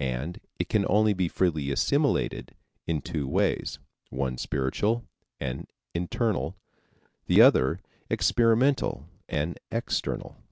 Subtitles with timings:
[0.00, 2.56] And it can only be freely assimilated
[2.88, 3.78] in two ways:
[4.08, 5.04] one spiritual
[5.38, 6.56] and internal,
[7.26, 10.42] the other experimental and external.